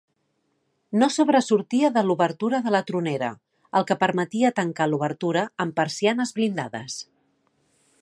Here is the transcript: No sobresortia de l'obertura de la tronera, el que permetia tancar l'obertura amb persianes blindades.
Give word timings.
No 1.01 1.09
sobresortia 1.15 1.91
de 1.97 2.03
l'obertura 2.07 2.63
de 2.69 2.73
la 2.77 2.81
tronera, 2.89 3.31
el 3.81 3.87
que 3.91 3.99
permetia 4.07 4.53
tancar 4.63 4.91
l'obertura 4.91 5.47
amb 5.67 5.81
persianes 5.83 6.37
blindades. 6.41 7.03